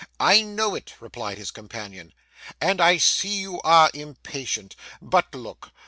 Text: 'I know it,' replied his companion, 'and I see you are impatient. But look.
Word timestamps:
'I 0.19 0.41
know 0.41 0.73
it,' 0.73 0.95
replied 0.99 1.37
his 1.37 1.51
companion, 1.51 2.11
'and 2.59 2.81
I 2.81 2.97
see 2.97 3.37
you 3.39 3.61
are 3.61 3.91
impatient. 3.93 4.75
But 4.99 5.35
look. 5.35 5.69